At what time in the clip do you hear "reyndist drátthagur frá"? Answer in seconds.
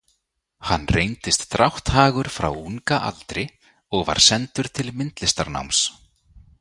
0.95-2.49